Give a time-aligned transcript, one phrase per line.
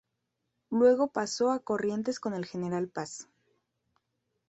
[0.71, 3.29] Luego pasó a Corrientes con el general Paz.